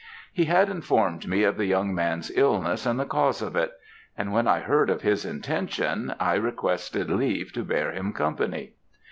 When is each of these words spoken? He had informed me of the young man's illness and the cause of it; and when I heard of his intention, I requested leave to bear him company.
He 0.33 0.45
had 0.45 0.67
informed 0.71 1.27
me 1.27 1.43
of 1.43 1.57
the 1.57 1.67
young 1.67 1.93
man's 1.93 2.31
illness 2.31 2.87
and 2.87 2.99
the 2.99 3.05
cause 3.05 3.39
of 3.43 3.55
it; 3.55 3.73
and 4.17 4.33
when 4.33 4.47
I 4.47 4.61
heard 4.61 4.89
of 4.89 5.03
his 5.03 5.25
intention, 5.25 6.15
I 6.19 6.33
requested 6.37 7.11
leave 7.11 7.53
to 7.53 7.63
bear 7.63 7.91
him 7.91 8.11
company. 8.11 8.73